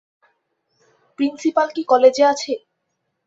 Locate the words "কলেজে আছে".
1.91-2.53